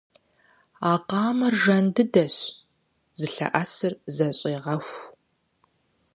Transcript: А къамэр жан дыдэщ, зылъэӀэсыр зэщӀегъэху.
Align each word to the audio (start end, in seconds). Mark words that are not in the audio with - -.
А 0.89 0.91
къамэр 1.07 1.53
жан 1.63 1.85
дыдэщ, 1.95 2.35
зылъэӀэсыр 3.19 3.93
зэщӀегъэху. 4.15 5.01